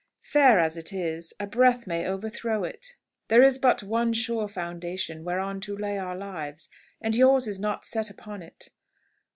[0.23, 2.95] Fair as it is, a breath may overthrow it.
[3.27, 7.85] There is but one sure foundation whereon to lay our lives, and yours is not
[7.85, 8.69] set upon it."